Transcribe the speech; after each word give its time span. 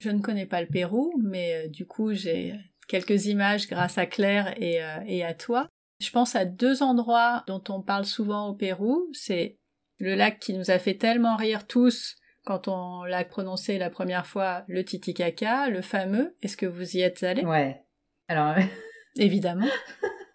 Je 0.00 0.10
ne 0.10 0.20
connais 0.20 0.46
pas 0.46 0.60
le 0.60 0.68
Pérou, 0.68 1.14
mais 1.22 1.68
du 1.68 1.86
coup 1.86 2.14
j'ai 2.14 2.54
quelques 2.86 3.26
images 3.26 3.68
grâce 3.68 3.98
à 3.98 4.06
Claire 4.06 4.54
et, 4.60 4.80
et 5.06 5.24
à 5.24 5.34
toi. 5.34 5.68
Je 6.00 6.10
pense 6.10 6.36
à 6.36 6.44
deux 6.44 6.82
endroits 6.82 7.42
dont 7.46 7.62
on 7.68 7.82
parle 7.82 8.04
souvent 8.04 8.48
au 8.48 8.54
Pérou. 8.54 9.08
C'est 9.12 9.58
le 9.98 10.14
lac 10.14 10.38
qui 10.38 10.54
nous 10.54 10.70
a 10.70 10.78
fait 10.78 10.94
tellement 10.94 11.36
rire 11.36 11.66
tous 11.66 12.16
quand 12.48 12.66
on 12.66 13.04
l'a 13.04 13.24
prononcé 13.24 13.76
la 13.76 13.90
première 13.90 14.26
fois, 14.26 14.64
le 14.68 14.82
Titicaca, 14.82 15.68
le 15.68 15.82
fameux. 15.82 16.34
Est-ce 16.40 16.56
que 16.56 16.64
vous 16.64 16.96
y 16.96 17.00
êtes 17.00 17.22
allé? 17.22 17.44
Ouais. 17.44 17.82
Alors. 18.26 18.54
Évidemment. 19.16 19.66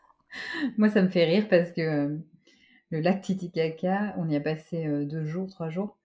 Moi, 0.78 0.90
ça 0.90 1.02
me 1.02 1.10
fait 1.10 1.26
rire 1.26 1.48
parce 1.50 1.72
que 1.72 1.82
euh, 1.82 2.18
le 2.92 3.00
lac 3.00 3.22
Titicaca, 3.22 4.14
on 4.18 4.30
y 4.30 4.36
a 4.36 4.40
passé 4.40 4.86
euh, 4.86 5.06
deux 5.06 5.26
jours, 5.26 5.50
trois 5.50 5.70
jours. 5.70 5.98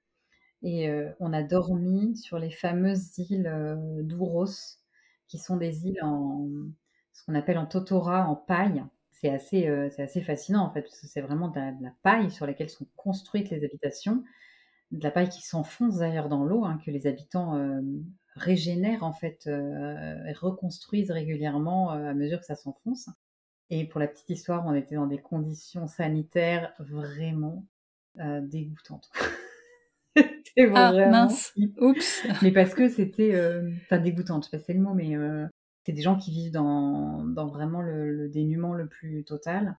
Et 0.62 0.88
euh, 0.88 1.10
on 1.20 1.32
a 1.32 1.42
dormi 1.42 2.16
sur 2.16 2.38
les 2.38 2.50
fameuses 2.50 3.16
îles 3.18 3.50
d'Ouros, 4.02 4.46
qui 5.28 5.38
sont 5.38 5.56
des 5.56 5.86
îles 5.86 6.02
en 6.02 6.48
ce 7.12 7.24
qu'on 7.24 7.34
appelle 7.34 7.58
en 7.58 7.66
totora, 7.66 8.28
en 8.28 8.36
paille 8.36 8.84
c'est 9.20 9.30
assez, 9.30 9.68
euh, 9.68 9.88
assez 9.98 10.20
fascinant 10.20 10.64
en 10.64 10.70
fait, 10.70 10.82
parce 10.82 11.00
que 11.00 11.06
c'est 11.06 11.20
vraiment 11.20 11.48
de 11.48 11.58
la, 11.58 11.92
paille 12.02 12.30
sur 12.30 12.46
laquelle 12.46 12.70
sont 12.70 12.86
construites 12.96 13.50
les 13.50 13.64
habitations, 13.64 14.22
de 14.90 15.02
la 15.02 15.10
paille 15.10 15.28
qui 15.28 15.42
s'enfonce 15.42 15.98
d'ailleurs 15.98 16.28
dans 16.28 16.44
l'eau, 16.44 16.64
hein, 16.64 16.78
que 16.84 16.90
les 16.90 17.06
habitants 17.06 17.56
euh, 17.56 17.80
régénèrent 18.36 19.02
en 19.02 19.12
fait, 19.12 19.46
euh, 19.46 20.24
et 20.26 20.32
reconstruisent 20.32 21.10
régulièrement 21.10 21.90
à 21.90 22.14
mesure 22.14 22.40
que 22.40 22.46
ça 22.46 22.56
s'enfonce. 22.56 23.08
Et 23.70 23.86
pour 23.86 24.00
la 24.00 24.06
petite 24.08 24.30
histoire, 24.30 24.66
on 24.66 24.74
était 24.74 24.94
dans 24.94 25.06
des 25.06 25.18
conditions 25.18 25.86
sanitaires 25.88 26.72
vraiment 26.78 27.66
dégoûtantes. 28.14 29.10
ah, 30.74 30.92
mince. 31.10 31.54
Oups. 31.80 32.26
Mais 32.42 32.52
parce 32.52 32.74
que 32.74 32.88
c'était, 32.88 33.34
enfin 33.84 33.98
dégoûtante, 33.98 34.48
c'est 34.52 34.72
le 34.72 34.80
mot, 34.80 34.94
mais 34.94 35.16
c'est 35.88 35.94
des 35.94 36.02
gens 36.02 36.18
qui 36.18 36.30
vivent 36.32 36.52
dans, 36.52 37.24
vraiment 37.46 37.80
le, 37.80 38.28
dénuement 38.28 38.74
le 38.74 38.86
plus 38.88 39.24
total. 39.24 39.78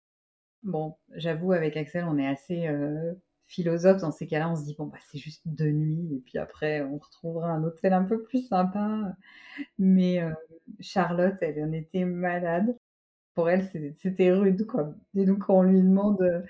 Bon, 0.63 0.95
j'avoue, 1.15 1.51
avec 1.51 1.77
Axel, 1.77 2.03
on 2.05 2.17
est 2.17 2.25
assez 2.25 2.67
euh, 2.67 3.13
philosophe 3.45 4.01
dans 4.01 4.09
ces 4.09 4.25
cas-là. 4.25 4.49
On 4.49 4.55
se 4.55 4.63
dit, 4.63 4.73
bon, 4.75 4.87
bah, 4.87 4.97
c'est 5.11 5.19
juste 5.19 5.43
deux 5.45 5.69
nuits, 5.69 6.15
et 6.15 6.19
puis 6.25 6.39
après, 6.39 6.81
on 6.81 6.97
retrouvera 6.97 7.51
un 7.51 7.63
hôtel 7.63 7.93
un 7.93 8.05
peu 8.05 8.23
plus 8.23 8.47
sympa. 8.47 9.15
Mais 9.77 10.19
euh, 10.19 10.31
Charlotte, 10.79 11.35
elle 11.41 11.63
en 11.63 11.71
était 11.73 12.05
malade. 12.05 12.75
Pour 13.35 13.49
elle, 13.51 13.69
c'était 13.95 14.31
rude, 14.31 14.65
quoi. 14.65 14.95
Et 15.15 15.25
donc, 15.25 15.45
quand 15.45 15.59
on 15.59 15.63
lui 15.63 15.79
demande. 15.79 16.21
Euh, 16.23 16.41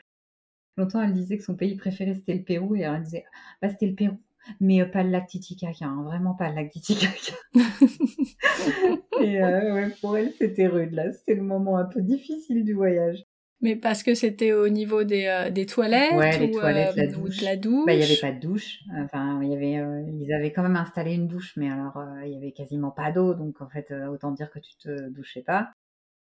longtemps, 0.77 1.01
elle 1.03 1.13
disait 1.13 1.37
que 1.37 1.43
son 1.43 1.55
pays 1.57 1.75
préféré, 1.75 2.15
c'était 2.15 2.35
le 2.35 2.43
Pérou, 2.43 2.77
et 2.77 2.81
elle 2.81 3.03
disait, 3.03 3.25
bah, 3.61 3.69
c'était 3.69 3.87
le 3.87 3.95
Pérou 3.95 4.17
mais 4.59 4.85
pas 4.85 5.03
le 5.03 5.09
lac 5.09 5.27
Titicaca, 5.27 5.85
hein, 5.85 6.03
vraiment 6.03 6.33
pas 6.33 6.49
le 6.49 6.55
lac 6.55 6.71
Titicaca. 6.71 7.33
et 9.21 9.41
euh, 9.41 9.89
pour 10.01 10.17
elle, 10.17 10.31
c'était 10.37 10.67
rude, 10.67 10.93
là. 10.93 11.11
C'était 11.11 11.35
le 11.35 11.43
moment 11.43 11.77
un 11.77 11.85
peu 11.85 12.01
difficile 12.01 12.63
du 12.63 12.73
voyage. 12.73 13.23
Mais 13.61 13.75
parce 13.75 14.03
que 14.03 14.15
c'était 14.15 14.53
au 14.53 14.69
niveau 14.69 15.03
des, 15.03 15.25
euh, 15.25 15.49
des 15.49 15.65
toilettes, 15.65 16.13
ouais, 16.13 16.39
les 16.39 16.51
toilettes, 16.51 16.95
la 16.95 17.07
douche. 17.07 17.39
de 17.39 17.45
la 17.45 17.57
douche? 17.57 17.85
Bah, 17.85 17.93
il 17.93 17.97
n'y 17.97 18.05
avait 18.05 18.15
pas 18.21 18.31
de 18.31 18.39
douche. 18.39 18.79
Enfin, 18.97 19.41
il 19.43 19.49
y 19.49 19.53
avait, 19.53 19.83
ils 20.07 20.33
avaient 20.33 20.53
quand 20.53 20.63
même 20.63 20.77
installé 20.77 21.13
une 21.13 21.27
douche, 21.27 21.53
mais 21.57 21.69
alors 21.69 22.01
il 22.23 22.31
y 22.31 22.37
avait 22.37 22.53
quasiment 22.53 22.91
pas 22.91 23.11
d'eau, 23.11 23.33
donc 23.33 23.61
en 23.61 23.67
fait, 23.67 23.93
autant 24.09 24.31
dire 24.31 24.49
que 24.49 24.59
tu 24.59 24.77
te 24.77 25.09
douchais 25.09 25.41
pas. 25.41 25.71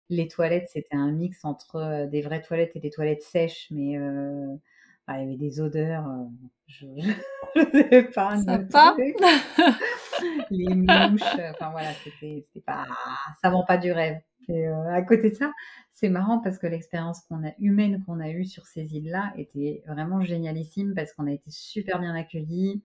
Les 0.10 0.28
toilettes, 0.28 0.70
c'était 0.74 0.96
un 0.96 1.12
mix 1.12 1.46
entre 1.46 2.08
des 2.10 2.22
vraies 2.22 2.42
toilettes 2.42 2.72
et 2.76 2.80
des 2.80 2.90
toilettes 2.90 3.22
sèches, 3.22 3.68
mais 3.70 4.00
ah, 5.08 5.22
il 5.22 5.24
y 5.24 5.28
avait 5.28 5.38
des 5.38 5.62
odeurs, 5.62 6.06
euh, 6.06 6.26
je 6.68 6.86
ne 7.56 7.90
sais 7.90 8.04
pas. 8.14 8.36
les 10.52 10.76
mouches, 10.76 11.22
euh, 11.40 11.52
enfin 11.52 11.70
voilà, 11.72 11.94
c'était 12.04 12.46
pas, 12.66 12.86
ça 13.42 13.50
vend 13.50 13.64
pas 13.64 13.78
du 13.78 13.94
rêve. 13.94 14.20
Et 14.50 14.68
euh, 14.68 14.94
à 14.94 15.02
côté 15.02 15.30
de 15.30 15.36
ça, 15.36 15.54
c'est 15.94 16.10
marrant 16.10 16.40
parce 16.40 16.58
que 16.58 16.68
l'expérience 16.68 17.22
qu'on 17.22 17.48
a 17.48 17.54
humaine 17.58 18.04
qu'on 18.06 18.20
a 18.20 18.30
eue 18.30 18.44
sur 18.44 18.66
ces 18.66 18.96
îles-là 18.96 19.32
était 19.38 19.82
vraiment 19.88 20.22
génialissime 20.22 20.94
parce 20.94 21.14
qu'on 21.14 21.28
a 21.28 21.32
été 21.32 21.52
super 21.52 22.00
bien 22.00 22.14
accueillis. 22.14 22.84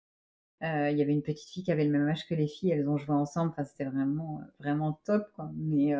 Il 0.62 0.97
y 0.97 1.03
avait 1.03 1.12
une 1.12 1.22
petite 1.22 1.50
fille 1.50 1.65
qui 1.65 1.71
avait 1.71 1.84
le 1.84 1.91
même 1.91 2.09
âge 2.09 2.26
que 2.26 2.34
les 2.34 2.49
filles, 2.49 2.72
elles 2.72 2.88
ont 2.88 2.97
joué 2.97 3.15
ensemble. 3.15 3.50
Enfin, 3.50 3.65
c'était 3.65 3.84
vraiment, 3.84 4.41
vraiment 4.59 4.99
top, 5.05 5.31
quoi. 5.34 5.50
Mais 5.55 5.94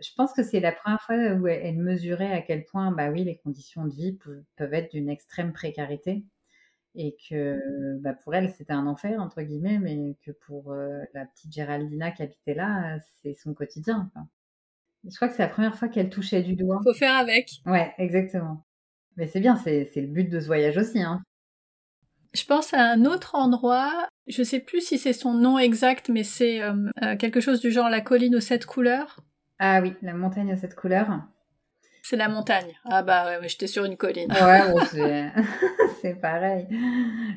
je 0.00 0.10
pense 0.16 0.32
que 0.32 0.42
c'est 0.42 0.60
la 0.60 0.72
première 0.72 1.00
fois 1.02 1.16
où 1.16 1.46
elle 1.46 1.76
mesurait 1.76 2.32
à 2.32 2.42
quel 2.42 2.64
point, 2.64 2.92
bah 2.92 3.10
oui, 3.10 3.24
les 3.24 3.36
conditions 3.38 3.84
de 3.84 3.94
vie 3.94 4.18
peuvent, 4.56 4.74
être 4.74 4.92
d'une 4.92 5.08
extrême 5.08 5.52
précarité 5.52 6.24
et 6.94 7.16
que 7.28 7.60
bah, 8.00 8.14
pour 8.14 8.34
elle 8.34 8.50
c'était 8.50 8.72
un 8.72 8.86
enfer 8.86 9.20
entre 9.20 9.42
guillemets, 9.42 9.78
mais 9.78 10.16
que 10.24 10.30
pour 10.46 10.72
euh, 10.72 11.00
la 11.14 11.26
petite 11.26 11.52
Géraldina 11.52 12.10
qui 12.10 12.22
habitait 12.22 12.54
là, 12.54 12.98
c'est 13.22 13.34
son 13.34 13.54
quotidien. 13.54 14.10
Je 15.04 15.14
crois 15.16 15.28
que 15.28 15.34
c'est 15.34 15.42
la 15.42 15.48
première 15.48 15.76
fois 15.76 15.88
qu'elle 15.88 16.10
touchait 16.10 16.42
du 16.42 16.56
doigt. 16.56 16.80
Faut 16.82 16.94
faire 16.94 17.16
avec. 17.16 17.50
Ouais, 17.66 17.94
exactement. 17.98 18.64
Mais 19.16 19.26
c'est 19.26 19.40
bien, 19.40 19.56
c'est 19.56 19.90
le 19.96 20.06
but 20.06 20.28
de 20.28 20.40
ce 20.40 20.46
voyage 20.46 20.76
aussi. 20.76 21.02
Hein. 21.02 21.22
Je 22.34 22.44
pense 22.44 22.74
à 22.74 22.92
un 22.92 23.04
autre 23.04 23.34
endroit, 23.34 24.08
je 24.26 24.42
sais 24.42 24.60
plus 24.60 24.80
si 24.80 24.98
c'est 24.98 25.12
son 25.12 25.34
nom 25.34 25.58
exact, 25.58 26.08
mais 26.08 26.24
c'est 26.24 26.62
euh, 26.62 26.74
euh, 27.02 27.16
quelque 27.16 27.40
chose 27.40 27.60
du 27.60 27.70
genre 27.70 27.88
la 27.88 28.00
colline 28.00 28.36
aux 28.36 28.40
sept 28.40 28.66
couleurs. 28.66 29.20
Ah 29.58 29.80
oui, 29.82 29.94
la 30.02 30.14
montagne 30.14 30.52
a 30.52 30.56
cette 30.56 30.74
couleur. 30.74 31.08
C'est 32.02 32.16
la 32.16 32.28
montagne. 32.28 32.72
Ah 32.84 33.02
bah 33.02 33.38
ouais, 33.38 33.48
j'étais 33.48 33.66
sur 33.66 33.84
une 33.84 33.96
colline. 33.96 34.32
Ouais, 34.32 34.62
c'est 36.00 36.14
pareil. 36.14 36.66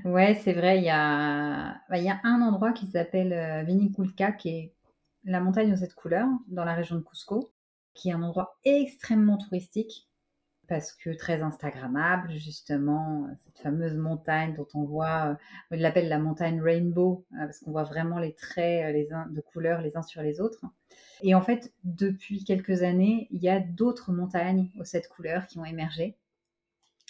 Ouais, 0.05 0.39
c'est 0.43 0.53
vrai, 0.53 0.77
il 0.77 0.83
y 0.83 0.89
a, 0.89 1.75
bah, 1.89 1.97
il 1.97 2.05
y 2.05 2.09
a 2.09 2.19
un 2.23 2.41
endroit 2.41 2.71
qui 2.71 2.87
s'appelle 2.87 3.33
euh, 3.33 3.63
Viniculca, 3.63 4.31
qui 4.31 4.49
est 4.49 4.73
la 5.25 5.39
montagne 5.39 5.73
aux 5.73 5.77
sept 5.77 5.93
couleurs, 5.93 6.29
dans 6.47 6.63
la 6.63 6.73
région 6.73 6.95
de 6.95 7.01
Cusco, 7.01 7.51
qui 7.93 8.09
est 8.09 8.13
un 8.13 8.21
endroit 8.21 8.57
extrêmement 8.63 9.37
touristique, 9.37 10.07
parce 10.71 10.93
que 10.93 11.09
très 11.09 11.41
Instagrammable, 11.41 12.31
justement, 12.37 13.27
cette 13.43 13.61
fameuse 13.61 13.97
montagne 13.97 14.55
dont 14.55 14.67
on 14.73 14.85
voit, 14.85 15.37
on 15.69 15.75
l'appelle 15.75 16.07
la 16.07 16.17
montagne 16.17 16.61
Rainbow, 16.61 17.25
euh, 17.33 17.39
parce 17.43 17.59
qu'on 17.59 17.71
voit 17.71 17.83
vraiment 17.83 18.19
les 18.19 18.33
traits 18.33 18.85
euh, 18.85 18.93
les 18.93 19.11
uns, 19.11 19.27
de 19.27 19.41
couleurs 19.41 19.81
les 19.81 19.97
uns 19.97 20.01
sur 20.01 20.21
les 20.21 20.39
autres. 20.39 20.63
Et 21.23 21.35
en 21.35 21.41
fait, 21.41 21.73
depuis 21.83 22.45
quelques 22.45 22.83
années, 22.83 23.27
il 23.31 23.43
y 23.43 23.49
a 23.49 23.59
d'autres 23.59 24.13
montagnes 24.13 24.69
aux 24.79 24.85
sept 24.85 25.09
couleurs 25.09 25.45
qui 25.45 25.59
ont 25.59 25.65
émergé 25.65 26.15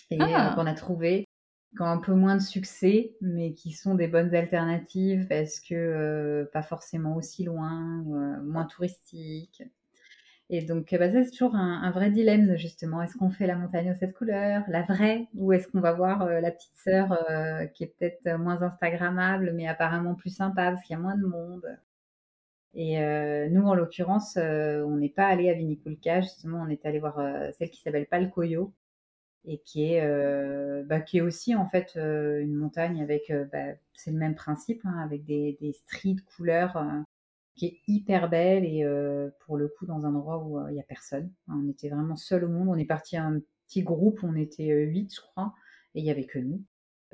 et 0.09 0.17
ah. 0.19 0.53
qu'on 0.55 0.65
a 0.65 0.73
trouvé 0.73 1.27
qui 1.75 1.81
ont 1.83 1.85
un 1.85 1.99
peu 1.99 2.13
moins 2.13 2.35
de 2.35 2.41
succès, 2.41 3.15
mais 3.21 3.53
qui 3.53 3.73
sont 3.73 3.93
des 3.93 4.07
bonnes 4.07 4.33
alternatives 4.33 5.27
parce 5.29 5.59
que 5.59 5.75
euh, 5.75 6.45
pas 6.51 6.63
forcément 6.63 7.15
aussi 7.15 7.43
loin, 7.43 8.03
euh, 8.07 8.41
moins 8.41 8.65
touristiques. 8.65 9.63
Et 10.51 10.61
donc, 10.61 10.93
bah, 10.93 11.11
ça, 11.11 11.23
c'est 11.23 11.31
toujours 11.31 11.55
un, 11.55 11.89
vrai 11.91 12.11
dilemme, 12.11 12.55
justement. 12.57 13.01
Est-ce 13.01 13.17
qu'on 13.17 13.31
fait 13.31 13.47
la 13.47 13.55
montagne 13.55 13.91
aux 13.91 13.95
sept 13.95 14.13
couleurs, 14.13 14.63
la 14.67 14.83
vraie, 14.83 15.27
ou 15.33 15.53
est-ce 15.53 15.67
qu'on 15.67 15.81
va 15.81 15.93
voir 15.93 16.21
euh, 16.23 16.41
la 16.41 16.51
petite 16.51 16.75
sœur 16.75 17.17
qui 17.73 17.85
est 17.85 17.95
peut-être 17.97 18.37
moins 18.37 18.61
Instagrammable, 18.61 19.53
mais 19.55 19.67
apparemment 19.67 20.13
plus 20.13 20.35
sympa 20.35 20.71
parce 20.71 20.83
qu'il 20.83 20.95
y 20.95 20.99
a 20.99 21.01
moins 21.01 21.17
de 21.17 21.25
monde? 21.25 21.79
Et 22.73 22.99
euh, 23.03 23.49
nous, 23.49 23.63
en 23.67 23.75
l'occurrence, 23.75 24.37
euh, 24.37 24.83
on 24.83 24.97
n'est 24.97 25.09
pas 25.09 25.27
allé 25.27 25.49
à 25.49 25.53
Viniculca, 25.53 26.21
justement, 26.21 26.61
on 26.61 26.69
est 26.69 26.85
allé 26.85 26.99
voir 26.99 27.19
euh, 27.19 27.49
celle 27.57 27.69
qui 27.69 27.81
s'appelle 27.81 28.07
Palcoyo 28.07 28.73
et 29.45 29.59
qui 29.59 29.93
est, 29.93 30.83
bah, 30.85 30.99
aussi 31.23 31.55
en 31.55 31.67
fait 31.67 31.95
une 31.95 32.53
montagne 32.53 33.01
avec, 33.01 33.33
bah, 33.51 33.73
c'est 33.93 34.11
le 34.11 34.17
même 34.17 34.35
principe, 34.35 34.81
hein, 34.85 34.99
avec 35.03 35.25
des, 35.25 35.57
des 35.59 35.73
stries 35.73 36.15
de 36.15 36.21
couleurs 36.21 36.77
qui 37.61 37.67
est 37.67 37.81
hyper 37.87 38.27
belle 38.29 38.65
et 38.65 38.83
pour 39.45 39.55
le 39.55 39.67
coup 39.67 39.85
dans 39.85 40.05
un 40.05 40.15
endroit 40.15 40.43
où 40.43 40.67
il 40.69 40.73
n'y 40.73 40.79
a 40.79 40.83
personne. 40.83 41.31
On 41.47 41.69
était 41.69 41.89
vraiment 41.89 42.15
seul 42.15 42.43
au 42.43 42.49
monde. 42.49 42.69
On 42.69 42.75
est 42.75 42.85
parti 42.85 43.17
un 43.17 43.39
petit 43.67 43.83
groupe, 43.83 44.19
on 44.23 44.35
était 44.35 44.73
huit, 44.85 45.13
je 45.13 45.21
crois, 45.21 45.53
et 45.93 45.99
il 45.99 46.05
y 46.05 46.09
avait 46.09 46.25
que 46.25 46.39
nous. 46.39 46.63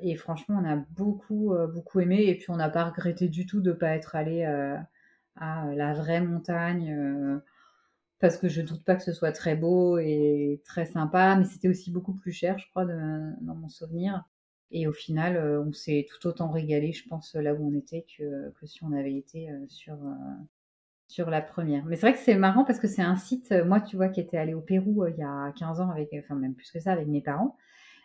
Et 0.00 0.16
franchement, 0.16 0.60
on 0.62 0.66
a 0.66 0.76
beaucoup, 0.76 1.54
beaucoup 1.74 2.00
aimé 2.00 2.24
et 2.28 2.34
puis 2.36 2.50
on 2.50 2.56
n'a 2.56 2.70
pas 2.70 2.84
regretté 2.84 3.28
du 3.28 3.44
tout 3.44 3.60
de 3.60 3.70
ne 3.70 3.74
pas 3.74 3.94
être 3.94 4.16
allé 4.16 4.44
à 5.40 5.72
la 5.74 5.94
vraie 5.94 6.20
montagne 6.20 6.92
euh, 6.92 7.38
parce 8.18 8.36
que 8.36 8.48
je 8.48 8.62
doute 8.62 8.84
pas 8.84 8.96
que 8.96 9.02
ce 9.02 9.12
soit 9.12 9.32
très 9.32 9.54
beau 9.54 9.98
et 9.98 10.60
très 10.64 10.86
sympa, 10.86 11.36
mais 11.36 11.44
c'était 11.44 11.68
aussi 11.68 11.90
beaucoup 11.90 12.14
plus 12.14 12.32
cher, 12.32 12.58
je 12.58 12.68
crois, 12.70 12.84
dans 12.84 13.54
mon 13.54 13.68
souvenir. 13.68 14.24
Et 14.70 14.86
au 14.86 14.92
final, 14.92 15.36
euh, 15.36 15.62
on 15.62 15.72
s'est 15.72 16.06
tout 16.10 16.26
autant 16.26 16.50
régalé, 16.50 16.92
je 16.92 17.06
pense, 17.08 17.34
là 17.34 17.54
où 17.54 17.66
on 17.66 17.74
était 17.74 18.04
que, 18.16 18.50
que 18.60 18.66
si 18.66 18.84
on 18.84 18.92
avait 18.92 19.14
été 19.14 19.50
euh, 19.50 19.64
sur, 19.68 19.96
sur 21.08 21.30
la 21.30 21.40
première. 21.40 21.84
Mais 21.86 21.96
c'est 21.96 22.02
vrai 22.08 22.12
que 22.12 22.18
c'est 22.18 22.36
marrant 22.36 22.64
parce 22.64 22.78
que 22.78 22.88
c'est 22.88 23.02
un 23.02 23.16
site, 23.16 23.52
moi, 23.66 23.80
tu 23.80 23.96
vois, 23.96 24.08
qui 24.08 24.20
était 24.20 24.36
allé 24.36 24.54
au 24.54 24.60
Pérou 24.60 25.06
il 25.06 25.16
y 25.16 25.22
a 25.22 25.52
15 25.52 25.80
ans, 25.80 25.90
avec, 25.90 26.10
enfin 26.18 26.34
même 26.34 26.54
plus 26.54 26.70
que 26.70 26.80
ça, 26.80 26.92
avec 26.92 27.08
mes 27.08 27.22
parents. 27.22 27.56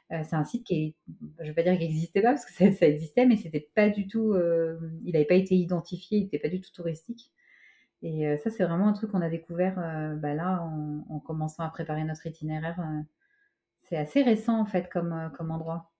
c'est 0.09 0.35
un 0.35 0.45
site 0.45 0.65
qui 0.65 0.75
est, 0.75 0.95
je 1.39 1.45
vais 1.45 1.53
pas 1.53 1.63
dire 1.63 1.73
qu'il 1.77 1.87
n'existait 1.87 2.21
pas 2.21 2.29
parce 2.31 2.45
que 2.45 2.53
ça, 2.53 2.87
existait, 2.87 3.25
mais 3.25 3.37
c'était 3.37 3.69
pas 3.75 3.89
du 3.89 4.07
tout, 4.07 4.35
il 5.03 5.13
n'avait 5.13 5.25
pas 5.25 5.35
été 5.35 5.55
identifié, 5.55 6.19
il 6.19 6.23
n'était 6.25 6.39
pas 6.39 6.49
du 6.49 6.61
tout 6.61 6.71
touristique. 6.71 7.31
Et 8.03 8.37
ça, 8.37 8.49
c'est 8.49 8.63
vraiment 8.65 8.87
un 8.87 8.93
truc 8.93 9.11
qu'on 9.11 9.21
a 9.21 9.29
découvert 9.29 9.75
bah, 10.17 10.33
là 10.33 10.61
en, 11.09 11.19
commençant 11.19 11.63
à 11.63 11.69
préparer 11.69 12.03
notre 12.05 12.25
itinéraire. 12.27 12.79
c'est 13.83 13.97
assez 13.97 14.23
récent 14.23 14.59
en 14.59 14.65
fait 14.65 14.89
comme, 14.89 15.31
comme 15.37 15.51
endroit. 15.51 15.92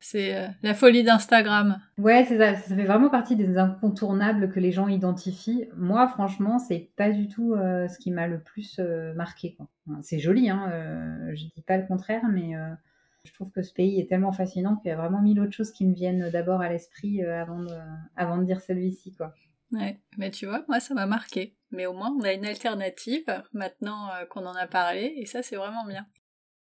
C'est 0.00 0.34
euh, 0.34 0.48
la 0.62 0.72
folie 0.72 1.04
d'Instagram. 1.04 1.78
Ouais, 1.98 2.24
c'est 2.26 2.38
ça. 2.38 2.54
Ça 2.56 2.74
fait 2.74 2.84
vraiment 2.84 3.10
partie 3.10 3.36
des 3.36 3.58
incontournables 3.58 4.50
que 4.50 4.58
les 4.58 4.72
gens 4.72 4.88
identifient. 4.88 5.68
Moi, 5.76 6.08
franchement, 6.08 6.58
c'est 6.58 6.90
pas 6.96 7.10
du 7.10 7.28
tout 7.28 7.52
euh, 7.52 7.86
ce 7.86 7.98
qui 7.98 8.10
m'a 8.10 8.26
le 8.26 8.40
plus 8.40 8.78
euh, 8.78 9.12
marqué. 9.12 9.58
C'est 10.00 10.18
joli, 10.18 10.48
hein. 10.48 10.70
je 11.34 11.44
dis 11.54 11.62
pas 11.66 11.76
le 11.76 11.86
contraire, 11.86 12.22
mais 12.32 12.52
je 13.24 13.32
trouve 13.32 13.50
que 13.50 13.60
ce 13.60 13.74
pays 13.74 14.00
est 14.00 14.08
tellement 14.08 14.30
fascinant 14.30 14.76
qu'il 14.76 14.88
y 14.90 14.92
a 14.92 14.96
vraiment 14.96 15.20
mille 15.20 15.40
autres 15.40 15.52
choses 15.52 15.72
qui 15.72 15.84
me 15.84 15.94
viennent 15.94 16.30
d'abord 16.30 16.60
à 16.60 16.68
l'esprit 16.68 17.24
avant, 17.24 17.60
de, 17.60 17.74
avant 18.14 18.38
de 18.38 18.44
dire 18.44 18.60
celui-ci, 18.60 19.14
quoi. 19.16 19.34
Ouais, 19.72 19.98
mais 20.16 20.30
tu 20.30 20.46
vois, 20.46 20.64
moi, 20.68 20.78
ça 20.78 20.94
m'a 20.94 21.06
marqué. 21.06 21.56
Mais 21.72 21.86
au 21.86 21.92
moins, 21.92 22.14
on 22.16 22.22
a 22.22 22.32
une 22.32 22.46
alternative 22.46 23.24
maintenant 23.52 24.10
qu'on 24.28 24.46
en 24.46 24.54
a 24.54 24.68
parlé, 24.68 25.12
et 25.16 25.26
ça, 25.26 25.42
c'est 25.42 25.56
vraiment 25.56 25.84
bien. 25.84 26.06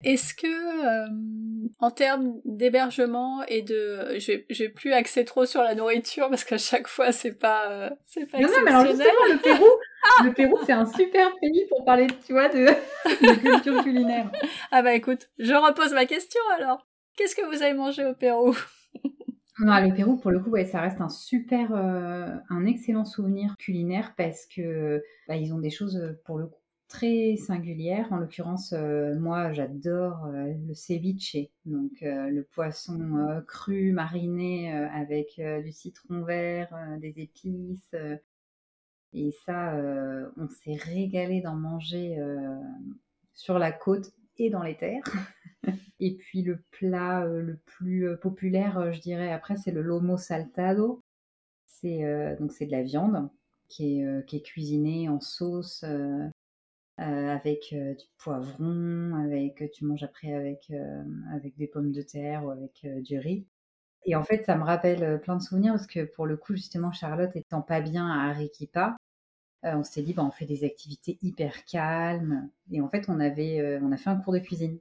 Est-ce 0.02 0.32
que, 0.32 0.47
euh, 0.47 1.08
en 1.79 1.91
termes 1.91 2.41
d'hébergement 2.47 3.43
et 3.49 3.61
de, 3.61 4.19
vais 4.19 4.69
plus 4.70 4.93
axer 4.93 5.26
trop 5.26 5.44
sur 5.44 5.62
la 5.62 5.75
nourriture 5.75 6.31
parce 6.31 6.44
qu'à 6.44 6.56
chaque 6.56 6.88
fois 6.88 7.12
c'est 7.12 7.38
pas, 7.38 7.70
euh, 7.70 7.91
c'est 8.06 8.25
pas 8.25 8.38
non, 8.38 8.49
non, 8.49 8.62
mais 8.64 8.70
alors 8.70 8.87
justement 8.87 9.26
le 9.31 9.38
Pérou, 9.43 9.69
le 10.25 10.32
Pérou 10.32 10.58
c'est 10.64 10.73
un 10.73 10.87
super 10.87 11.31
pays 11.41 11.67
pour 11.69 11.85
parler, 11.85 12.06
tu 12.26 12.32
vois, 12.32 12.49
de, 12.49 12.64
de 12.64 13.41
culture 13.41 13.82
culinaire. 13.82 14.31
Ah 14.70 14.82
bah 14.82 14.94
écoute, 14.94 15.29
je 15.38 15.52
repose 15.52 15.93
ma 15.93 16.06
question 16.06 16.41
alors. 16.56 16.87
Qu'est-ce 17.17 17.37
que 17.37 17.44
vous 17.55 17.62
avez 17.62 17.75
mangé 17.75 18.05
au 18.06 18.14
Pérou? 18.14 18.56
Non, 19.62 19.79
le 19.79 19.94
Pérou, 19.94 20.17
pour 20.17 20.31
le 20.31 20.41
coup, 20.41 20.49
ouais, 20.49 20.64
ça 20.64 20.81
reste 20.81 21.03
un 21.03 21.11
super, 21.11 21.75
euh, 21.75 22.35
un 22.49 22.64
excellent 22.64 23.05
souvenir 23.05 23.56
culinaire 23.58 24.14
parce 24.17 24.46
que 24.46 25.03
bah, 25.29 25.37
ils 25.37 25.53
ont 25.53 25.58
des 25.58 25.69
choses 25.69 26.17
pour 26.25 26.38
le 26.38 26.46
coup 26.46 26.59
très 26.90 27.37
singulière. 27.37 28.12
En 28.12 28.19
l'occurrence, 28.19 28.75
euh, 28.75 29.19
moi, 29.19 29.52
j'adore 29.52 30.26
euh, 30.26 30.52
le 30.66 30.75
ceviche, 30.75 31.37
donc 31.64 32.02
euh, 32.02 32.28
le 32.28 32.42
poisson 32.42 33.42
cru 33.46 33.92
mariné 33.92 34.70
avec 34.72 35.40
du 35.64 35.72
citron 35.72 36.22
vert, 36.22 36.75
des 37.00 37.14
épices. 37.20 37.94
et 39.12 39.31
ça, 39.46 39.75
on 40.37 40.48
s'est 40.48 40.75
régalé 40.75 41.40
d'en 41.40 41.56
manger 41.56 42.19
sur 43.32 43.58
la 43.58 43.72
côte 43.72 44.12
et 44.38 44.50
dans 44.50 44.62
les 44.62 44.76
terres. 44.76 45.04
et 46.00 46.16
puis 46.16 46.43
le 46.43 46.62
plat 46.70 47.25
le 47.25 47.56
plus 47.64 48.16
populaire, 48.19 48.93
je 48.93 49.00
dirais, 49.00 49.32
après, 49.32 49.56
c'est 49.56 49.72
le 49.72 49.82
lomo 49.82 50.16
saltado. 50.16 51.02
C'est 51.66 52.36
donc 52.38 52.52
c'est 52.52 52.66
de 52.66 52.72
la 52.72 52.82
viande 52.82 53.31
qui 53.69 54.00
est, 54.00 54.26
qui 54.26 54.36
est 54.36 54.43
cuisinée 54.43 55.08
en 55.08 55.20
sauce 55.20 55.84
avec 57.00 57.73
euh, 57.73 57.94
du 57.94 58.05
poivron, 58.19 59.14
avec 59.25 59.70
tu 59.73 59.85
manges 59.85 60.02
après 60.02 60.35
avec, 60.35 60.70
euh, 60.70 61.02
avec 61.35 61.56
des 61.56 61.67
pommes 61.67 61.93
de 61.93 62.02
terre 62.02 62.44
ou 62.44 62.50
avec 62.50 62.87
du 63.02 63.19
riz. 63.19 63.47
Et 64.06 64.17
en 64.17 64.25
fait, 64.25 64.44
ça 64.44 64.56
me 64.56 64.64
rappelle 64.64 65.20
plein 65.20 65.37
de 65.37 65.43
souvenirs 65.43 65.75
parce 65.75 65.87
que 65.87 66.05
pour 66.05 66.26
le 66.26 66.37
coup, 66.37 66.55
justement, 66.55 66.93
Charlotte 66.93 67.35
étant 67.37 67.62
pas 67.62 67.81
bien 67.81 68.06
à 68.06 68.31
Arequipa, 68.31 68.97
on 69.62 69.82
s'est 69.85 70.02
dit, 70.02 70.14
bah, 70.14 70.25
on 70.25 70.31
fait 70.31 70.47
des 70.47 70.64
activités 70.64 71.19
hyper 71.23 71.64
calmes. 71.67 72.50
Et 72.70 72.81
en 72.81 72.88
fait, 72.88 73.08
on, 73.08 73.20
avait, 73.20 73.79
on 73.82 73.93
a 73.93 73.96
fait 73.99 74.11
un 74.11 74.17
cours 74.17 74.32
de 74.32 74.38
cuisine. 74.38 74.79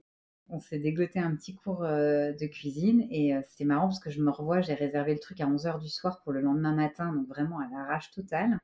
On 0.49 0.59
s'est 0.59 0.79
dégoté 0.79 1.19
un 1.19 1.35
petit 1.35 1.55
cours 1.55 1.81
de 1.81 2.47
cuisine 2.47 3.07
et 3.11 3.33
c'était 3.49 3.65
marrant 3.65 3.87
parce 3.87 3.99
que 3.99 4.09
je 4.09 4.21
me 4.21 4.31
revois, 4.31 4.61
j'ai 4.61 4.73
réservé 4.73 5.13
le 5.13 5.19
truc 5.19 5.41
à 5.41 5.47
11h 5.47 5.79
du 5.81 5.89
soir 5.89 6.21
pour 6.23 6.31
le 6.31 6.41
lendemain 6.41 6.73
matin, 6.73 7.13
donc 7.13 7.27
vraiment 7.27 7.59
à 7.59 7.67
l'arrache 7.69 8.11
totale. 8.11 8.57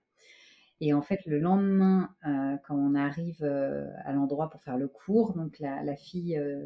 Et 0.81 0.93
en 0.93 1.01
fait, 1.01 1.25
le 1.25 1.39
lendemain, 1.39 2.13
euh, 2.25 2.57
quand 2.67 2.75
on 2.75 2.95
arrive 2.95 3.43
euh, 3.43 3.87
à 4.03 4.11
l'endroit 4.11 4.49
pour 4.49 4.61
faire 4.61 4.77
le 4.77 4.87
cours, 4.87 5.33
donc 5.33 5.57
la, 5.59 5.95
fille 5.95 6.37
euh, 6.37 6.65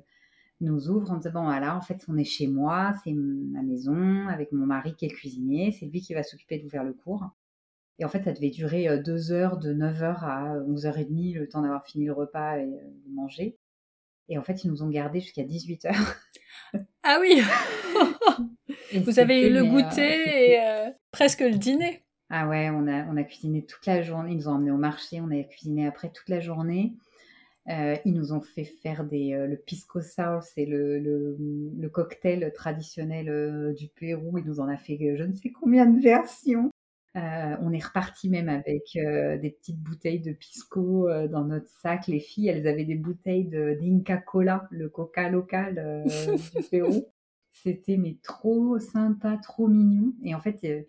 nous 0.61 0.89
ouvre 0.89 1.11
en 1.11 1.17
disant 1.17 1.31
bon 1.31 1.43
voilà, 1.43 1.75
en 1.77 1.81
fait, 1.81 2.03
on 2.07 2.17
est 2.17 2.23
chez 2.23 2.47
moi, 2.47 2.93
c'est 3.03 3.13
ma 3.13 3.61
maison 3.61 4.27
avec 4.27 4.51
mon 4.51 4.65
mari 4.65 4.95
qui 4.95 5.05
est 5.05 5.09
cuisinier, 5.09 5.71
c'est 5.71 5.85
lui 5.85 6.01
qui 6.01 6.13
va 6.13 6.23
s'occuper 6.23 6.57
de 6.57 6.63
vous 6.63 6.69
faire 6.69 6.83
le 6.83 6.93
cours. 6.93 7.29
Et 7.99 8.05
en 8.05 8.09
fait, 8.09 8.23
ça 8.23 8.31
devait 8.31 8.49
durer 8.49 8.97
deux 9.03 9.31
heures, 9.31 9.57
de 9.57 9.73
9h 9.73 10.23
à 10.23 10.57
11h30, 10.59 11.37
le 11.37 11.49
temps 11.49 11.61
d'avoir 11.61 11.85
fini 11.85 12.05
le 12.05 12.13
repas 12.13 12.57
et 12.57 12.65
de 12.65 13.13
manger. 13.13 13.57
Et 14.29 14.37
en 14.37 14.43
fait, 14.43 14.63
ils 14.63 14.71
nous 14.71 14.83
ont 14.83 14.89
gardés 14.89 15.19
jusqu'à 15.19 15.43
18h. 15.43 15.93
Ah 17.03 17.17
oui 17.19 17.41
Vous 19.03 19.19
avez 19.19 19.47
eu 19.47 19.53
le 19.53 19.65
goûter 19.65 20.53
et 20.53 20.59
presque 21.11 21.41
le 21.41 21.57
dîner. 21.57 22.03
Ah 22.29 22.47
ouais, 22.47 22.69
on 22.69 22.87
a, 22.87 23.05
on 23.05 23.17
a 23.17 23.23
cuisiné 23.23 23.65
toute 23.65 23.85
la 23.85 24.01
journée. 24.03 24.31
Ils 24.31 24.37
nous 24.37 24.47
ont 24.47 24.53
emmenés 24.53 24.71
au 24.71 24.77
marché, 24.77 25.19
on 25.21 25.31
a 25.31 25.43
cuisiné 25.43 25.87
après 25.87 26.09
toute 26.09 26.29
la 26.29 26.39
journée. 26.39 26.93
Euh, 27.69 27.95
ils 28.05 28.13
nous 28.13 28.33
ont 28.33 28.41
fait 28.41 28.63
faire 28.63 29.03
des, 29.03 29.33
euh, 29.33 29.45
le 29.45 29.55
pisco 29.55 30.01
sour, 30.01 30.41
c'est 30.41 30.65
le, 30.65 30.97
le, 30.97 31.89
cocktail 31.89 32.51
traditionnel 32.53 33.29
euh, 33.29 33.73
du 33.73 33.89
Pérou. 33.89 34.37
Ils 34.39 34.45
nous 34.45 34.59
en 34.59 34.67
a 34.67 34.77
fait 34.77 34.97
je 35.17 35.23
ne 35.23 35.33
sais 35.33 35.51
combien 35.51 35.85
de 35.85 36.01
versions. 36.01 36.71
on 37.15 37.71
est 37.73 37.83
reparti 37.83 38.29
même 38.29 38.49
avec 38.49 38.83
des 38.93 39.55
petites 39.59 39.79
bouteilles 39.79 40.21
de 40.21 40.31
pisco 40.31 41.09
dans 41.27 41.45
notre 41.45 41.69
sac. 41.81 42.07
Les 42.07 42.19
filles, 42.19 42.47
elles 42.47 42.67
avaient 42.67 42.85
des 42.85 42.95
bouteilles 42.95 43.49
d'Inca 43.79 44.17
Cola, 44.17 44.67
le 44.71 44.89
coca 44.89 45.29
local 45.29 46.03
du 46.05 46.63
Pérou. 46.69 47.05
C'était 47.51 47.97
mais 47.97 48.17
trop 48.23 48.79
sympa, 48.79 49.37
trop 49.43 49.67
mignon. 49.67 50.13
Et 50.23 50.33
en 50.33 50.39
fait, 50.39 50.87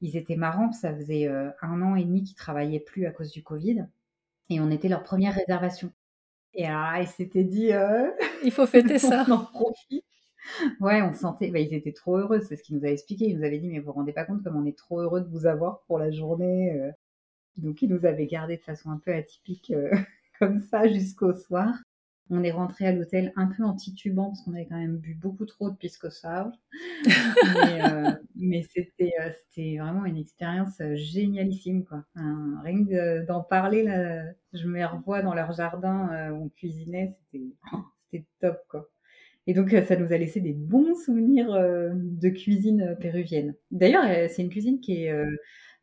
ils 0.00 0.16
étaient 0.16 0.36
marrants, 0.36 0.72
ça 0.72 0.94
faisait 0.94 1.26
euh, 1.28 1.50
un 1.62 1.82
an 1.82 1.96
et 1.96 2.04
demi 2.04 2.22
qu'ils 2.22 2.36
travaillaient 2.36 2.80
plus 2.80 3.06
à 3.06 3.10
cause 3.10 3.30
du 3.30 3.42
Covid, 3.42 3.86
et 4.50 4.60
on 4.60 4.70
était 4.70 4.88
leur 4.88 5.02
première 5.02 5.34
réservation. 5.34 5.92
Et 6.54 6.66
alors, 6.66 7.02
ils 7.02 7.06
s'étaient 7.06 7.44
dit, 7.44 7.72
euh, 7.72 8.10
il 8.44 8.50
faut 8.50 8.66
fêter 8.66 8.98
ça. 8.98 9.24
On 9.28 9.32
en 9.32 9.44
profite. 9.44 10.04
Ouais, 10.80 11.02
on 11.02 11.12
sentait, 11.12 11.50
bah, 11.50 11.58
ils 11.58 11.74
étaient 11.74 11.92
trop 11.92 12.16
heureux, 12.16 12.40
c'est 12.40 12.56
ce 12.56 12.62
qu'ils 12.62 12.76
nous 12.76 12.84
avaient 12.84 12.94
expliqué. 12.94 13.26
Ils 13.26 13.38
nous 13.38 13.44
avaient 13.44 13.58
dit, 13.58 13.68
mais 13.68 13.80
vous 13.80 13.86
vous 13.86 13.92
rendez 13.92 14.12
pas 14.12 14.24
compte 14.24 14.42
comme 14.42 14.56
on 14.56 14.64
est 14.64 14.76
trop 14.76 15.00
heureux 15.00 15.20
de 15.20 15.28
vous 15.28 15.46
avoir 15.46 15.82
pour 15.82 15.98
la 15.98 16.10
journée. 16.10 16.72
Euh. 16.72 16.90
Donc, 17.56 17.82
ils 17.82 17.88
nous 17.88 18.06
avaient 18.06 18.26
gardé 18.26 18.56
de 18.56 18.62
façon 18.62 18.90
un 18.90 18.98
peu 18.98 19.12
atypique 19.12 19.72
comme 20.38 20.60
ça 20.60 20.88
jusqu'au 20.88 21.34
soir. 21.34 21.74
On 22.30 22.44
est 22.44 22.50
rentré 22.50 22.86
à 22.86 22.92
l'hôtel 22.92 23.32
un 23.36 23.46
peu 23.46 23.64
en 23.64 23.74
titubant 23.74 24.26
parce 24.26 24.42
qu'on 24.42 24.52
avait 24.52 24.66
quand 24.66 24.76
même 24.76 24.98
bu 24.98 25.14
beaucoup 25.14 25.46
trop 25.46 25.70
de 25.70 25.76
pisco 25.76 26.10
sour. 26.10 26.52
mais, 27.04 27.82
euh, 27.84 28.12
mais 28.36 28.62
euh, 29.28 29.32
c'était 29.32 29.78
vraiment 29.78 30.04
une 30.04 30.16
expérience 30.16 30.80
euh, 30.80 30.94
génialissime. 30.94 31.84
Quoi. 31.84 32.04
rien 32.14 32.84
que 32.84 33.24
d'en 33.26 33.42
parler, 33.42 33.84
je 34.52 34.66
me 34.66 34.84
revois 34.84 35.22
dans 35.22 35.34
leur 35.34 35.52
jardin 35.52 36.32
où 36.32 36.44
on 36.44 36.48
cuisinait, 36.48 37.16
c'était, 37.32 38.24
top. 38.40 38.58
Quoi. 38.68 38.88
Et 39.46 39.54
donc, 39.54 39.70
ça 39.70 39.96
nous 39.96 40.12
a 40.12 40.18
laissé 40.18 40.40
des 40.40 40.52
bons 40.52 40.94
souvenirs 40.94 41.52
de 41.52 42.28
cuisine 42.28 42.96
péruvienne. 43.00 43.54
D'ailleurs, 43.70 44.04
c'est 44.28 44.42
une 44.42 44.50
cuisine 44.50 44.80
qui 44.80 45.04
est 45.04 45.12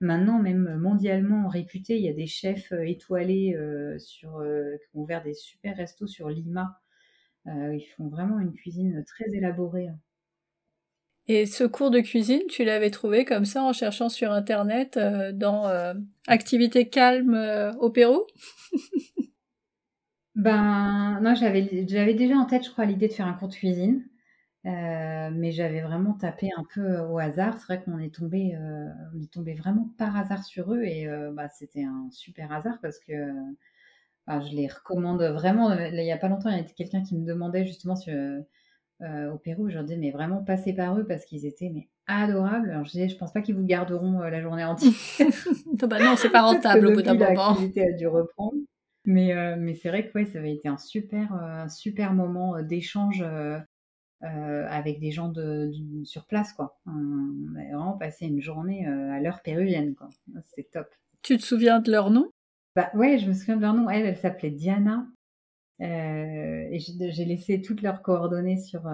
Maintenant, 0.01 0.39
même 0.39 0.77
mondialement 0.77 1.47
réputé, 1.47 1.97
il 1.97 2.03
y 2.03 2.09
a 2.09 2.13
des 2.13 2.27
chefs 2.27 2.71
euh, 2.73 2.85
étoilés 2.85 3.55
euh, 3.55 3.97
sur, 3.97 4.37
euh, 4.39 4.75
qui 4.77 4.97
ont 4.97 5.01
ouvert 5.01 5.23
des 5.23 5.33
super 5.33 5.77
restos 5.77 6.07
sur 6.07 6.29
Lima. 6.29 6.81
ils 7.45 7.85
font 7.95 8.09
vraiment 8.09 8.39
une 8.39 8.53
cuisine 8.53 9.05
très 9.05 9.33
élaborée. 9.33 9.87
Hein. 9.87 9.99
Et 11.27 11.45
ce 11.45 11.63
cours 11.63 11.89
de 11.89 11.99
cuisine, 11.99 12.41
tu 12.49 12.63
l'avais 12.63 12.91
trouvé 12.91 13.25
comme 13.25 13.45
ça 13.45 13.63
en 13.63 13.73
cherchant 13.73 14.09
sur 14.09 14.31
Internet 14.31 14.99
dans 15.33 15.65
Activité 16.27 16.87
calme 16.87 17.73
au 17.79 17.89
Pérou? 17.89 18.23
Ben 20.35 21.19
non, 21.21 21.33
j'avais 21.33 21.61
déjà 21.61 22.35
en 22.35 22.45
tête, 22.45 22.65
je 22.65 22.69
crois, 22.69 22.85
l'idée 22.85 23.07
de 23.07 23.13
faire 23.13 23.25
un 23.27 23.33
cours 23.33 23.47
de 23.47 23.53
cuisine. 23.55 24.03
Euh, 24.65 25.29
mais 25.31 25.51
j'avais 25.51 25.81
vraiment 25.81 26.13
tapé 26.13 26.49
un 26.57 26.63
peu 26.73 26.81
euh, 26.81 27.07
au 27.07 27.19
hasard. 27.19 27.57
C'est 27.59 27.65
vrai 27.65 27.83
qu'on 27.83 27.99
est 27.99 28.13
tombé, 28.13 28.55
euh, 28.55 28.89
on 29.15 29.21
est 29.21 29.31
tombé 29.31 29.53
vraiment 29.53 29.89
par 29.97 30.15
hasard 30.17 30.43
sur 30.43 30.73
eux 30.73 30.83
et 30.83 31.07
bah, 31.33 31.49
c'était 31.49 31.83
un 31.83 32.09
super 32.11 32.51
hasard 32.51 32.79
parce 32.81 32.99
que 32.99 33.13
je 34.27 34.55
les 34.55 34.67
recommande 34.67 35.21
vraiment. 35.21 35.71
il 35.73 36.03
y 36.03 36.11
a 36.11 36.17
pas 36.17 36.29
longtemps, 36.29 36.49
il 36.49 36.57
y 36.57 36.59
a 36.59 36.63
quelqu'un 36.63 37.03
qui 37.03 37.15
me 37.15 37.25
demandait 37.25 37.65
justement 37.65 37.95
sur, 37.95 38.13
au 39.01 39.37
Pérou. 39.37 39.69
Je 39.69 39.75
leur 39.75 39.83
disais 39.83 39.97
mais 39.97 40.11
vraiment 40.11 40.43
passez 40.43 40.73
par 40.73 40.97
eux 40.97 41.05
parce 41.05 41.25
qu'ils 41.25 41.45
étaient 41.45 41.69
mais 41.73 41.89
adorables. 42.07 42.69
Alors 42.69 42.85
je 42.85 42.91
disais 42.91 43.09
je 43.09 43.17
pense 43.17 43.33
pas 43.33 43.41
qu'ils 43.41 43.55
vous 43.55 43.65
garderont 43.65 44.19
la 44.19 44.41
journée 44.41 44.63
entière. 44.63 44.93
bah 45.87 45.99
non, 45.99 46.15
c'est 46.15 46.29
pas 46.29 46.43
rentable 46.43 46.87
au 46.87 46.93
bout 46.93 47.01
d'un 47.01 47.13
moment. 47.13 47.49
L'activité 47.49 47.87
a 47.87 47.91
dû 47.91 48.07
reprendre. 48.07 48.57
Mais, 49.07 49.55
mais 49.57 49.75
c'est 49.75 49.89
vrai 49.89 50.07
que 50.07 50.17
ouais, 50.17 50.25
ça 50.25 50.39
avait 50.39 50.53
été 50.53 50.67
un 50.67 50.77
super, 50.77 51.33
un 51.33 51.69
super 51.69 52.13
moment 52.13 52.61
d'échange 52.63 53.23
euh, 54.23 54.65
avec 54.69 54.99
des 54.99 55.11
gens 55.11 55.27
de, 55.27 55.71
sur 56.03 56.25
place, 56.25 56.53
quoi. 56.53 56.79
On 56.87 57.55
a 57.59 57.63
vraiment 57.63 57.97
passé 57.97 58.25
une 58.25 58.41
journée 58.41 58.87
euh, 58.87 59.11
à 59.11 59.19
l'heure 59.19 59.41
péruvienne, 59.43 59.93
quoi. 59.93 60.09
C'est 60.55 60.71
top. 60.71 60.87
Tu 61.21 61.37
te 61.37 61.43
souviens 61.43 61.79
de 61.79 61.91
leur 61.91 62.09
nom? 62.09 62.31
Bah 62.75 62.89
ouais, 62.95 63.19
je 63.19 63.27
me 63.27 63.33
souviens 63.33 63.57
de 63.57 63.61
leur 63.61 63.73
nom. 63.73 63.89
Elle, 63.89 64.05
elle 64.05 64.17
s'appelait 64.17 64.51
Diana. 64.51 65.05
Euh, 65.81 66.67
et 66.71 66.79
j'ai 66.79 67.25
laissé 67.25 67.61
toutes 67.61 67.81
leurs 67.81 68.01
coordonnées 68.01 68.57
sur, 68.57 68.89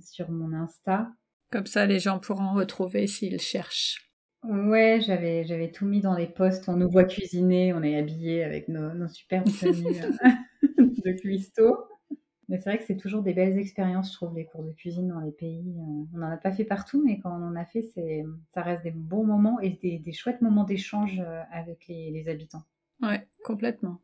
sur 0.00 0.30
mon 0.30 0.52
Insta. 0.52 1.08
Comme 1.50 1.66
ça, 1.66 1.86
les 1.86 1.98
gens 1.98 2.18
pourront 2.18 2.54
retrouver 2.54 3.06
s'ils 3.06 3.40
cherchent. 3.40 4.10
Ouais, 4.42 5.00
j'avais 5.04 5.44
j'avais 5.44 5.70
tout 5.70 5.86
mis 5.86 6.00
dans 6.00 6.14
les 6.14 6.26
posts. 6.26 6.68
On 6.68 6.76
nous 6.76 6.90
voit 6.90 7.04
cuisiner, 7.04 7.72
on 7.72 7.82
est 7.82 7.96
habillés 7.96 8.44
avec 8.44 8.68
nos, 8.68 8.94
nos 8.94 9.08
superbes 9.08 9.46
tenues 9.46 10.00
de 11.04 11.12
cuistot. 11.12 11.88
Mais 12.48 12.58
c'est 12.58 12.70
vrai 12.70 12.78
que 12.78 12.84
c'est 12.84 12.96
toujours 12.96 13.22
des 13.22 13.34
belles 13.34 13.58
expériences, 13.58 14.10
je 14.10 14.16
trouve, 14.16 14.34
les 14.36 14.46
cours 14.46 14.62
de 14.62 14.70
cuisine 14.70 15.08
dans 15.08 15.20
les 15.20 15.32
pays. 15.32 15.74
Euh, 15.78 16.04
on 16.14 16.18
n'en 16.18 16.30
a 16.30 16.36
pas 16.36 16.52
fait 16.52 16.64
partout, 16.64 17.02
mais 17.04 17.18
quand 17.18 17.30
on 17.30 17.44
en 17.44 17.56
a 17.56 17.64
fait, 17.64 17.82
c'est, 17.94 18.24
ça 18.54 18.62
reste 18.62 18.84
des 18.84 18.92
bons 18.92 19.24
moments 19.24 19.58
et 19.60 19.70
des, 19.70 20.12
chouettes 20.12 20.40
moments 20.42 20.64
d'échange 20.64 21.18
euh, 21.18 21.42
avec 21.50 21.86
les, 21.88 22.28
habitants. 22.28 22.62
Ouais, 23.02 23.26
complètement. 23.44 24.00